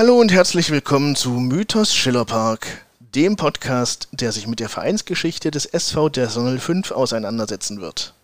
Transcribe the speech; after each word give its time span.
Hallo 0.00 0.18
und 0.18 0.32
herzlich 0.32 0.70
willkommen 0.70 1.14
zu 1.14 1.28
Mythos 1.28 1.94
Schillerpark, 1.94 2.86
dem 3.00 3.36
Podcast, 3.36 4.08
der 4.12 4.32
sich 4.32 4.46
mit 4.46 4.58
der 4.58 4.70
Vereinsgeschichte 4.70 5.50
des 5.50 5.66
SV 5.66 6.08
der 6.08 6.30
05 6.30 6.90
auseinandersetzen 6.90 7.82
wird. 7.82 8.14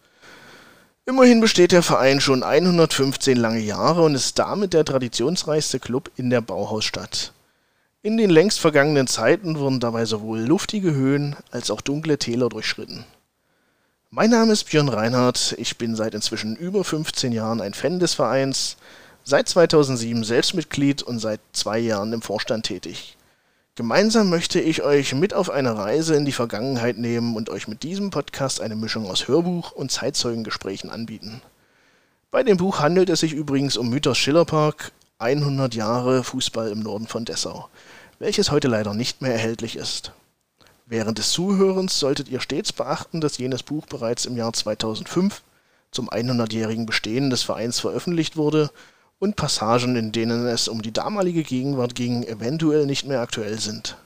Immerhin 1.04 1.38
besteht 1.38 1.72
der 1.72 1.82
Verein 1.82 2.22
schon 2.22 2.42
115 2.42 3.36
lange 3.36 3.60
Jahre 3.60 4.04
und 4.04 4.14
ist 4.14 4.38
damit 4.38 4.72
der 4.72 4.86
traditionsreichste 4.86 5.78
Club 5.78 6.10
in 6.16 6.30
der 6.30 6.40
Bauhausstadt. 6.40 7.34
In 8.00 8.16
den 8.16 8.30
längst 8.30 8.58
vergangenen 8.58 9.06
Zeiten 9.06 9.58
wurden 9.58 9.78
dabei 9.78 10.06
sowohl 10.06 10.38
luftige 10.38 10.94
Höhen 10.94 11.36
als 11.50 11.70
auch 11.70 11.82
dunkle 11.82 12.16
Täler 12.16 12.48
durchschritten. 12.48 13.04
Mein 14.08 14.30
Name 14.30 14.54
ist 14.54 14.70
Björn 14.70 14.88
Reinhardt, 14.88 15.54
ich 15.58 15.76
bin 15.76 15.94
seit 15.94 16.14
inzwischen 16.14 16.56
über 16.56 16.84
15 16.84 17.32
Jahren 17.32 17.60
ein 17.60 17.74
Fan 17.74 17.98
des 17.98 18.14
Vereins, 18.14 18.78
seit 19.28 19.48
2007 19.48 20.22
Selbstmitglied 20.22 21.02
und 21.02 21.18
seit 21.18 21.40
zwei 21.52 21.80
Jahren 21.80 22.12
im 22.12 22.22
Vorstand 22.22 22.64
tätig. 22.64 23.16
Gemeinsam 23.74 24.30
möchte 24.30 24.60
ich 24.60 24.82
euch 24.82 25.14
mit 25.14 25.34
auf 25.34 25.50
eine 25.50 25.76
Reise 25.76 26.14
in 26.14 26.24
die 26.24 26.32
Vergangenheit 26.32 26.96
nehmen 26.96 27.34
und 27.34 27.50
euch 27.50 27.66
mit 27.66 27.82
diesem 27.82 28.10
Podcast 28.10 28.60
eine 28.60 28.76
Mischung 28.76 29.10
aus 29.10 29.26
Hörbuch 29.26 29.72
und 29.72 29.90
Zeitzeugengesprächen 29.90 30.90
anbieten. 30.90 31.42
Bei 32.30 32.44
dem 32.44 32.56
Buch 32.56 32.78
handelt 32.78 33.10
es 33.10 33.18
sich 33.18 33.32
übrigens 33.32 33.76
um 33.76 33.90
Mythos 33.90 34.16
Schillerpark, 34.16 34.92
100 35.18 35.74
Jahre 35.74 36.22
Fußball 36.22 36.70
im 36.70 36.78
Norden 36.80 37.08
von 37.08 37.24
Dessau, 37.24 37.68
welches 38.20 38.52
heute 38.52 38.68
leider 38.68 38.94
nicht 38.94 39.22
mehr 39.22 39.32
erhältlich 39.32 39.74
ist. 39.74 40.12
Während 40.86 41.18
des 41.18 41.32
Zuhörens 41.32 41.98
solltet 41.98 42.28
ihr 42.28 42.40
stets 42.40 42.72
beachten, 42.72 43.20
dass 43.20 43.38
jenes 43.38 43.64
Buch 43.64 43.86
bereits 43.86 44.24
im 44.24 44.36
Jahr 44.36 44.52
2005 44.52 45.42
zum 45.90 46.08
100-jährigen 46.08 46.86
Bestehen 46.86 47.28
des 47.28 47.42
Vereins 47.42 47.80
veröffentlicht 47.80 48.36
wurde 48.36 48.70
und 49.18 49.36
Passagen, 49.36 49.96
in 49.96 50.12
denen 50.12 50.46
es 50.46 50.68
um 50.68 50.82
die 50.82 50.92
damalige 50.92 51.42
Gegenwart 51.42 51.94
ging, 51.94 52.22
eventuell 52.24 52.86
nicht 52.86 53.06
mehr 53.06 53.20
aktuell 53.20 53.58
sind. 53.58 53.96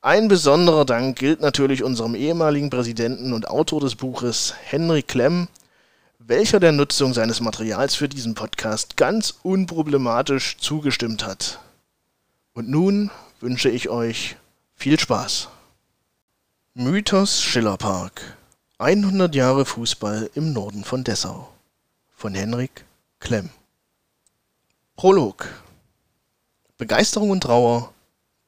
Ein 0.00 0.28
besonderer 0.28 0.84
Dank 0.84 1.18
gilt 1.18 1.40
natürlich 1.40 1.82
unserem 1.82 2.14
ehemaligen 2.14 2.70
Präsidenten 2.70 3.32
und 3.32 3.48
Autor 3.48 3.80
des 3.80 3.94
Buches, 3.94 4.54
Henry 4.64 5.02
Klemm, 5.02 5.48
welcher 6.18 6.60
der 6.60 6.72
Nutzung 6.72 7.14
seines 7.14 7.40
Materials 7.40 7.94
für 7.94 8.08
diesen 8.08 8.34
Podcast 8.34 8.96
ganz 8.96 9.34
unproblematisch 9.42 10.56
zugestimmt 10.58 11.24
hat. 11.24 11.60
Und 12.52 12.68
nun 12.68 13.10
wünsche 13.40 13.70
ich 13.70 13.88
euch 13.88 14.36
viel 14.74 14.98
Spaß. 14.98 15.48
Mythos 16.74 17.40
Schillerpark 17.40 18.36
100 18.78 19.34
Jahre 19.34 19.64
Fußball 19.64 20.30
im 20.34 20.52
Norden 20.52 20.84
von 20.84 21.04
Dessau 21.04 21.48
von 22.14 22.34
Henrik 22.34 22.84
Klemm 23.20 23.50
Prolog 25.02 25.48
Begeisterung 26.78 27.30
und 27.30 27.40
Trauer, 27.40 27.92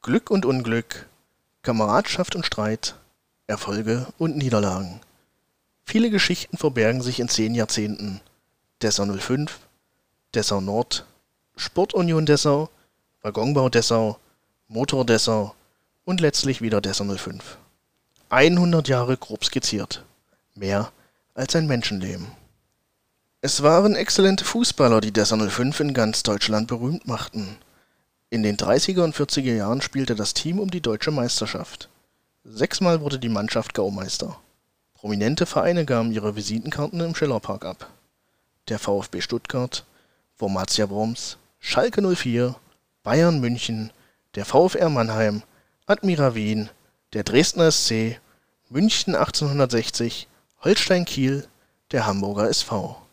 Glück 0.01 0.31
und 0.31 0.45
Unglück, 0.45 1.05
Kameradschaft 1.63 2.33
und 2.33 2.45
Streit, 2.45 2.95
Erfolge 3.45 4.07
und 4.19 4.37
Niederlagen. 4.37 5.01
Viele 5.83 6.09
Geschichten 6.09 6.55
verbergen 6.55 7.01
sich 7.01 7.19
in 7.19 7.27
zehn 7.27 7.55
Jahrzehnten. 7.55 8.21
Dessau 8.81 9.03
05, 9.05 9.59
Dessau 10.33 10.61
Nord, 10.61 11.05
Sportunion 11.57 12.25
Dessau, 12.25 12.69
Waggonbau 13.21 13.67
Dessau, 13.67 14.17
Motor 14.69 15.05
Dessau 15.05 15.53
und 16.05 16.21
letztlich 16.21 16.61
wieder 16.61 16.79
Dessau 16.79 17.03
05. 17.03 17.57
100 18.29 18.87
Jahre 18.87 19.17
grob 19.17 19.43
skizziert. 19.43 20.05
Mehr 20.53 20.93
als 21.33 21.53
ein 21.57 21.67
Menschenleben. 21.67 22.27
Es 23.45 23.61
waren 23.61 23.95
exzellente 23.95 24.43
Fußballer, 24.43 25.01
die 25.01 25.11
der 25.11 25.27
05 25.27 25.79
in 25.79 25.93
ganz 25.93 26.23
Deutschland 26.23 26.67
berühmt 26.67 27.07
machten. 27.07 27.57
In 28.31 28.41
den 28.41 28.57
30er 28.57 29.03
und 29.03 29.15
40er 29.15 29.53
Jahren 29.53 29.83
spielte 29.83 30.15
das 30.15 30.33
Team 30.33 30.59
um 30.59 30.71
die 30.71 30.81
deutsche 30.81 31.11
Meisterschaft. 31.11 31.87
Sechsmal 32.43 33.01
wurde 33.01 33.19
die 33.19 33.29
Mannschaft 33.29 33.75
Gaumeister. 33.75 34.35
Prominente 34.95 35.45
Vereine 35.45 35.85
gaben 35.85 36.11
ihre 36.11 36.35
Visitenkarten 36.35 36.99
im 37.01 37.13
Schillerpark 37.13 37.65
ab. 37.65 37.91
Der 38.67 38.79
VfB 38.79 39.21
Stuttgart, 39.21 39.85
Formatia 40.35 40.89
Worms, 40.89 41.37
Schalke 41.59 42.01
04, 42.01 42.55
Bayern 43.03 43.39
München, 43.41 43.93
der 44.33 44.45
VfR 44.45 44.89
Mannheim, 44.89 45.43
Admira 45.85 46.33
Wien, 46.33 46.71
der 47.13 47.23
Dresdner 47.23 47.71
SC, 47.71 48.19
München 48.69 49.13
1860, 49.13 50.27
Holstein 50.63 51.05
Kiel, 51.05 51.47
der 51.91 52.07
Hamburger 52.07 52.49
SV. 52.49 53.04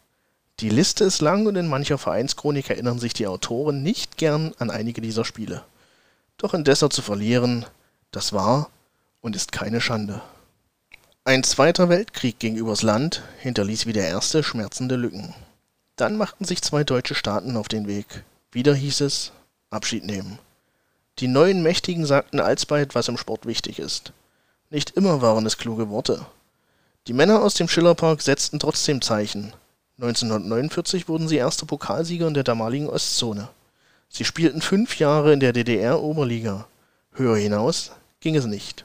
Die 0.62 0.68
Liste 0.68 1.02
ist 1.02 1.20
lang 1.20 1.46
und 1.46 1.56
in 1.56 1.66
mancher 1.66 1.98
Vereinschronik 1.98 2.70
erinnern 2.70 3.00
sich 3.00 3.12
die 3.12 3.26
Autoren 3.26 3.82
nicht 3.82 4.16
gern 4.16 4.54
an 4.60 4.70
einige 4.70 5.00
dieser 5.00 5.24
Spiele. 5.24 5.64
Doch 6.38 6.54
in 6.54 6.62
Dessau 6.62 6.86
zu 6.86 7.02
verlieren, 7.02 7.66
das 8.12 8.32
war 8.32 8.70
und 9.22 9.34
ist 9.34 9.50
keine 9.50 9.80
Schande. 9.80 10.22
Ein 11.24 11.42
zweiter 11.42 11.88
Weltkrieg 11.88 12.38
ging 12.38 12.54
übers 12.54 12.82
Land, 12.82 13.24
hinterließ 13.40 13.86
wie 13.86 13.92
der 13.92 14.06
erste 14.06 14.44
schmerzende 14.44 14.94
Lücken. 14.94 15.34
Dann 15.96 16.16
machten 16.16 16.44
sich 16.44 16.62
zwei 16.62 16.84
deutsche 16.84 17.16
Staaten 17.16 17.56
auf 17.56 17.66
den 17.66 17.88
Weg. 17.88 18.22
Wieder 18.52 18.72
hieß 18.72 19.00
es 19.00 19.32
Abschied 19.70 20.04
nehmen. 20.04 20.38
Die 21.18 21.26
neuen 21.26 21.64
Mächtigen 21.64 22.06
sagten 22.06 22.38
alsbald, 22.38 22.94
was 22.94 23.08
im 23.08 23.18
Sport 23.18 23.46
wichtig 23.46 23.80
ist. 23.80 24.12
Nicht 24.70 24.90
immer 24.90 25.22
waren 25.22 25.44
es 25.44 25.58
kluge 25.58 25.88
Worte. 25.88 26.24
Die 27.08 27.14
Männer 27.14 27.42
aus 27.42 27.54
dem 27.54 27.66
Schillerpark 27.66 28.22
setzten 28.22 28.60
trotzdem 28.60 29.02
Zeichen, 29.02 29.52
1949 29.98 31.08
wurden 31.08 31.28
sie 31.28 31.36
erste 31.36 31.66
Pokalsieger 31.66 32.26
in 32.26 32.34
der 32.34 32.44
damaligen 32.44 32.88
Ostzone. 32.88 33.48
Sie 34.08 34.24
spielten 34.24 34.60
fünf 34.60 34.98
Jahre 34.98 35.32
in 35.32 35.40
der 35.40 35.52
DDR-Oberliga. 35.52 36.66
Höher 37.12 37.36
hinaus 37.36 37.92
ging 38.20 38.36
es 38.36 38.46
nicht. 38.46 38.84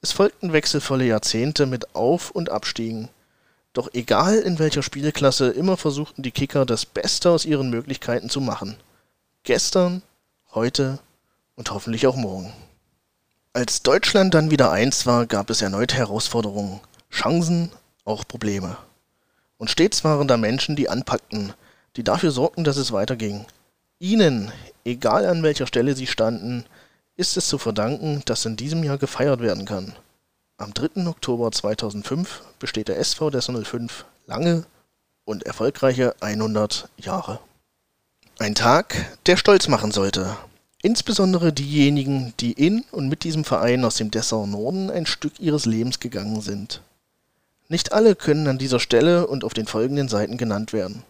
Es 0.00 0.12
folgten 0.12 0.52
wechselvolle 0.52 1.06
Jahrzehnte 1.06 1.66
mit 1.66 1.94
Auf- 1.94 2.30
und 2.30 2.50
Abstiegen. 2.50 3.08
Doch 3.72 3.88
egal 3.92 4.38
in 4.38 4.58
welcher 4.58 4.82
Spielklasse, 4.82 5.50
immer 5.50 5.76
versuchten 5.76 6.22
die 6.22 6.30
Kicker 6.30 6.66
das 6.66 6.86
Beste 6.86 7.30
aus 7.30 7.44
ihren 7.44 7.70
Möglichkeiten 7.70 8.28
zu 8.28 8.40
machen. 8.40 8.76
Gestern, 9.42 10.02
heute 10.54 10.98
und 11.56 11.70
hoffentlich 11.70 12.06
auch 12.06 12.16
morgen. 12.16 12.52
Als 13.52 13.82
Deutschland 13.82 14.34
dann 14.34 14.50
wieder 14.50 14.70
eins 14.70 15.06
war, 15.06 15.26
gab 15.26 15.48
es 15.50 15.62
erneut 15.62 15.94
Herausforderungen, 15.94 16.80
Chancen, 17.10 17.70
auch 18.04 18.26
Probleme. 18.26 18.76
Und 19.64 19.70
stets 19.70 20.04
waren 20.04 20.28
da 20.28 20.36
Menschen, 20.36 20.76
die 20.76 20.90
anpackten, 20.90 21.54
die 21.96 22.04
dafür 22.04 22.32
sorgten, 22.32 22.64
dass 22.64 22.76
es 22.76 22.92
weiterging. 22.92 23.46
Ihnen, 23.98 24.52
egal 24.84 25.24
an 25.24 25.42
welcher 25.42 25.66
Stelle 25.66 25.96
sie 25.96 26.06
standen, 26.06 26.66
ist 27.16 27.38
es 27.38 27.48
zu 27.48 27.56
verdanken, 27.56 28.20
dass 28.26 28.44
in 28.44 28.56
diesem 28.56 28.84
Jahr 28.84 28.98
gefeiert 28.98 29.40
werden 29.40 29.64
kann. 29.64 29.94
Am 30.58 30.74
3. 30.74 31.06
Oktober 31.06 31.50
2005 31.50 32.42
besteht 32.58 32.88
der 32.88 32.98
SV 32.98 33.30
der 33.30 33.40
05 33.40 34.04
lange 34.26 34.66
und 35.24 35.44
erfolgreiche 35.44 36.14
100 36.20 36.90
Jahre. 36.98 37.40
Ein 38.38 38.54
Tag, 38.54 39.16
der 39.24 39.38
stolz 39.38 39.68
machen 39.68 39.92
sollte. 39.92 40.36
Insbesondere 40.82 41.54
diejenigen, 41.54 42.34
die 42.38 42.52
in 42.52 42.84
und 42.92 43.08
mit 43.08 43.24
diesem 43.24 43.44
Verein 43.44 43.86
aus 43.86 43.96
dem 43.96 44.10
Dessau 44.10 44.44
Norden 44.44 44.90
ein 44.90 45.06
Stück 45.06 45.40
ihres 45.40 45.64
Lebens 45.64 46.00
gegangen 46.00 46.42
sind. 46.42 46.82
Nicht 47.74 47.90
alle 47.90 48.14
können 48.14 48.46
an 48.46 48.56
dieser 48.56 48.78
Stelle 48.78 49.26
und 49.26 49.42
auf 49.42 49.52
den 49.52 49.66
folgenden 49.66 50.06
Seiten 50.06 50.36
genannt 50.36 50.72
werden. 50.72 51.02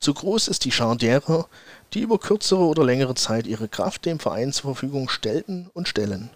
Zu 0.00 0.14
groß 0.14 0.48
ist 0.48 0.64
die 0.64 0.72
Schar 0.72 0.96
derer, 0.96 1.46
die 1.92 2.00
über 2.00 2.18
kürzere 2.18 2.64
oder 2.64 2.84
längere 2.84 3.14
Zeit 3.14 3.46
ihre 3.46 3.68
Kraft 3.68 4.06
dem 4.06 4.18
Verein 4.18 4.50
zur 4.50 4.72
Verfügung 4.72 5.10
stellten 5.10 5.68
und 5.74 5.88
stellen. 5.88 6.30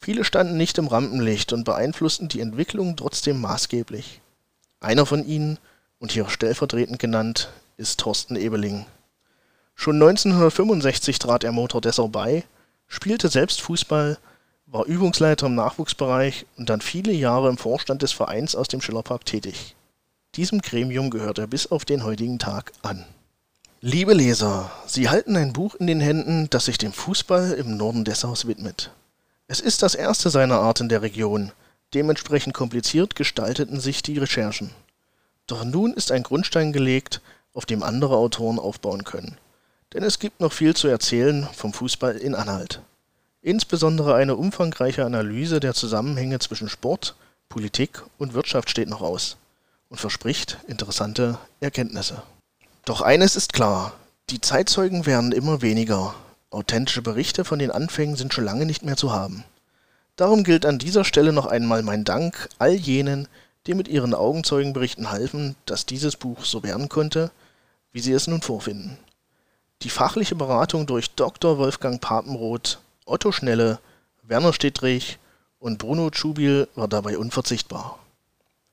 Viele 0.00 0.24
standen 0.24 0.56
nicht 0.56 0.78
im 0.78 0.88
Rampenlicht 0.88 1.52
und 1.52 1.62
beeinflussten 1.62 2.26
die 2.26 2.40
Entwicklung 2.40 2.96
trotzdem 2.96 3.40
maßgeblich. 3.40 4.20
Einer 4.80 5.06
von 5.06 5.24
ihnen, 5.24 5.58
und 6.00 6.10
hier 6.10 6.28
stellvertretend 6.28 6.98
genannt, 6.98 7.50
ist 7.76 8.00
Thorsten 8.00 8.34
Ebeling. 8.34 8.84
Schon 9.76 9.94
1965 9.94 11.20
trat 11.20 11.44
er 11.44 11.52
Motor 11.52 11.80
Dessau 11.80 12.08
bei, 12.08 12.42
spielte 12.88 13.28
selbst 13.28 13.60
Fußball 13.60 14.18
war 14.74 14.86
Übungsleiter 14.86 15.46
im 15.46 15.54
Nachwuchsbereich 15.54 16.46
und 16.56 16.68
dann 16.68 16.80
viele 16.80 17.12
Jahre 17.12 17.48
im 17.48 17.58
Vorstand 17.58 18.02
des 18.02 18.10
Vereins 18.10 18.56
aus 18.56 18.66
dem 18.66 18.80
Schillerpark 18.80 19.24
tätig. 19.24 19.76
Diesem 20.34 20.62
Gremium 20.62 21.10
gehört 21.10 21.38
er 21.38 21.46
bis 21.46 21.70
auf 21.70 21.84
den 21.84 22.02
heutigen 22.02 22.40
Tag 22.40 22.72
an. 22.82 23.04
Liebe 23.80 24.14
Leser, 24.14 24.72
Sie 24.88 25.08
halten 25.08 25.36
ein 25.36 25.52
Buch 25.52 25.76
in 25.76 25.86
den 25.86 26.00
Händen, 26.00 26.50
das 26.50 26.64
sich 26.64 26.76
dem 26.76 26.92
Fußball 26.92 27.52
im 27.52 27.76
Norden 27.76 28.04
Dessaus 28.04 28.48
widmet. 28.48 28.90
Es 29.46 29.60
ist 29.60 29.80
das 29.84 29.94
erste 29.94 30.28
seiner 30.28 30.58
Art 30.58 30.80
in 30.80 30.88
der 30.88 31.02
Region. 31.02 31.52
Dementsprechend 31.94 32.52
kompliziert 32.52 33.14
gestalteten 33.14 33.78
sich 33.78 34.02
die 34.02 34.18
Recherchen. 34.18 34.70
Doch 35.46 35.64
nun 35.64 35.94
ist 35.94 36.10
ein 36.10 36.24
Grundstein 36.24 36.72
gelegt, 36.72 37.20
auf 37.52 37.64
dem 37.64 37.84
andere 37.84 38.16
Autoren 38.16 38.58
aufbauen 38.58 39.04
können. 39.04 39.38
Denn 39.92 40.02
es 40.02 40.18
gibt 40.18 40.40
noch 40.40 40.52
viel 40.52 40.74
zu 40.74 40.88
erzählen 40.88 41.46
vom 41.54 41.72
Fußball 41.72 42.16
in 42.16 42.34
Anhalt. 42.34 42.82
Insbesondere 43.44 44.16
eine 44.16 44.34
umfangreiche 44.34 45.04
Analyse 45.04 45.60
der 45.60 45.74
Zusammenhänge 45.74 46.40
zwischen 46.40 46.68
Sport, 46.68 47.14
Politik 47.48 48.02
und 48.18 48.34
Wirtschaft 48.34 48.70
steht 48.70 48.88
noch 48.88 49.02
aus 49.02 49.36
und 49.88 50.00
verspricht 50.00 50.58
interessante 50.66 51.38
Erkenntnisse. 51.60 52.22
Doch 52.84 53.02
eines 53.02 53.36
ist 53.36 53.52
klar, 53.52 53.92
die 54.30 54.40
Zeitzeugen 54.40 55.06
werden 55.06 55.30
immer 55.30 55.62
weniger, 55.62 56.14
Authentische 56.54 57.02
Berichte 57.02 57.44
von 57.44 57.58
den 57.58 57.72
Anfängen 57.72 58.14
sind 58.14 58.32
schon 58.32 58.44
lange 58.44 58.64
nicht 58.64 58.84
mehr 58.84 58.96
zu 58.96 59.12
haben. 59.12 59.42
Darum 60.14 60.44
gilt 60.44 60.64
an 60.66 60.78
dieser 60.78 61.04
Stelle 61.04 61.32
noch 61.32 61.46
einmal 61.46 61.82
mein 61.82 62.04
Dank 62.04 62.48
all 62.60 62.74
jenen, 62.74 63.26
die 63.66 63.74
mit 63.74 63.88
ihren 63.88 64.14
Augenzeugenberichten 64.14 65.10
halfen, 65.10 65.56
dass 65.66 65.84
dieses 65.84 66.14
Buch 66.14 66.44
so 66.44 66.62
werden 66.62 66.88
konnte, 66.88 67.32
wie 67.90 67.98
sie 67.98 68.12
es 68.12 68.28
nun 68.28 68.40
vorfinden. 68.40 68.98
Die 69.82 69.90
fachliche 69.90 70.36
Beratung 70.36 70.86
durch 70.86 71.10
Dr. 71.10 71.58
Wolfgang 71.58 72.00
Papenroth, 72.00 72.78
Otto 73.06 73.32
Schnelle, 73.32 73.80
Werner 74.22 74.54
Stittrich 74.54 75.18
und 75.58 75.76
Bruno 75.78 76.08
Tschubil 76.08 76.68
war 76.74 76.88
dabei 76.88 77.18
unverzichtbar. 77.18 77.98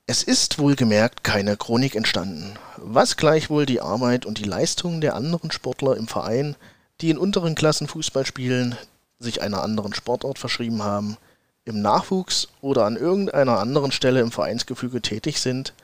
Es 0.06 0.22
ist 0.22 0.58
wohlgemerkt 0.58 1.22
keine 1.22 1.58
Chronik 1.58 1.94
entstanden, 1.94 2.54
was 2.78 3.18
gleichwohl 3.18 3.66
die 3.66 3.82
Arbeit 3.82 4.24
und 4.24 4.38
die 4.38 4.44
Leistungen 4.44 5.02
der 5.02 5.16
anderen 5.16 5.50
Sportler 5.50 5.98
im 5.98 6.08
Verein, 6.08 6.56
die 7.02 7.10
in 7.10 7.18
unteren 7.18 7.54
Klassen 7.54 7.88
Fußball 7.88 8.24
spielen, 8.24 8.76
sich 9.18 9.42
einer 9.42 9.62
anderen 9.62 9.92
Sportart 9.92 10.38
verschrieben 10.38 10.82
haben, 10.82 11.18
im 11.66 11.82
Nachwuchs 11.82 12.48
oder 12.62 12.86
an 12.86 12.96
irgendeiner 12.96 13.58
anderen 13.58 13.92
Stelle 13.92 14.20
im 14.20 14.32
Vereinsgefüge 14.32 15.02
tätig 15.02 15.40
sind, 15.40 15.74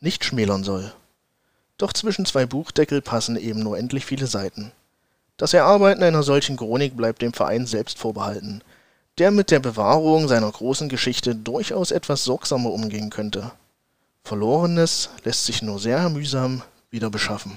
nicht 0.00 0.24
schmälern 0.24 0.64
soll. 0.64 0.94
Doch 1.76 1.92
zwischen 1.92 2.24
zwei 2.24 2.46
Buchdeckel 2.46 3.02
passen 3.02 3.36
eben 3.36 3.60
nur 3.60 3.76
endlich 3.76 4.06
viele 4.06 4.26
Seiten. 4.26 4.72
Das 5.38 5.54
Erarbeiten 5.54 6.02
einer 6.02 6.24
solchen 6.24 6.56
Chronik 6.56 6.96
bleibt 6.96 7.22
dem 7.22 7.32
Verein 7.32 7.64
selbst 7.64 7.98
vorbehalten, 7.98 8.60
der 9.18 9.30
mit 9.30 9.52
der 9.52 9.60
Bewahrung 9.60 10.26
seiner 10.26 10.50
großen 10.50 10.88
Geschichte 10.88 11.34
durchaus 11.36 11.92
etwas 11.92 12.24
sorgsamer 12.24 12.72
umgehen 12.72 13.08
könnte. 13.08 13.52
Verlorenes 14.24 15.10
lässt 15.24 15.46
sich 15.46 15.62
nur 15.62 15.78
sehr 15.78 16.08
mühsam 16.08 16.62
wieder 16.90 17.08
beschaffen. 17.08 17.56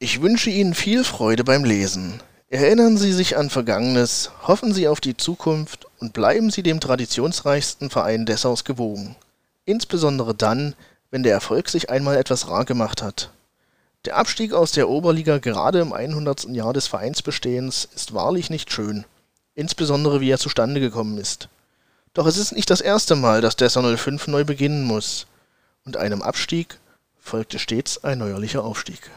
Ich 0.00 0.20
wünsche 0.20 0.50
Ihnen 0.50 0.74
viel 0.74 1.04
Freude 1.04 1.44
beim 1.44 1.64
Lesen. 1.64 2.20
Erinnern 2.50 2.96
Sie 2.96 3.12
sich 3.12 3.36
an 3.36 3.48
Vergangenes, 3.48 4.32
hoffen 4.42 4.72
Sie 4.72 4.88
auf 4.88 5.00
die 5.00 5.16
Zukunft 5.16 5.86
und 6.00 6.14
bleiben 6.14 6.50
Sie 6.50 6.64
dem 6.64 6.80
traditionsreichsten 6.80 7.90
Verein 7.90 8.26
Dessaus 8.26 8.64
gewogen. 8.64 9.14
Insbesondere 9.66 10.34
dann, 10.34 10.74
wenn 11.12 11.22
der 11.22 11.32
Erfolg 11.32 11.68
sich 11.68 11.90
einmal 11.90 12.16
etwas 12.16 12.48
rar 12.48 12.64
gemacht 12.64 13.02
hat. 13.02 13.30
Der 14.08 14.16
Abstieg 14.16 14.54
aus 14.54 14.72
der 14.72 14.88
Oberliga 14.88 15.36
gerade 15.36 15.80
im 15.80 15.92
100. 15.92 16.48
Jahr 16.48 16.72
des 16.72 16.86
Vereinsbestehens 16.86 17.86
ist 17.94 18.14
wahrlich 18.14 18.48
nicht 18.48 18.72
schön, 18.72 19.04
insbesondere 19.54 20.22
wie 20.22 20.30
er 20.30 20.38
zustande 20.38 20.80
gekommen 20.80 21.18
ist. 21.18 21.50
Doch 22.14 22.24
es 22.24 22.38
ist 22.38 22.52
nicht 22.52 22.70
das 22.70 22.80
erste 22.80 23.16
Mal, 23.16 23.42
dass 23.42 23.56
Dessau 23.56 23.82
05 23.82 24.28
neu 24.28 24.44
beginnen 24.44 24.84
muss, 24.84 25.26
und 25.84 25.98
einem 25.98 26.22
Abstieg 26.22 26.78
folgte 27.18 27.58
stets 27.58 28.02
ein 28.02 28.20
neuerlicher 28.20 28.64
Aufstieg. 28.64 29.10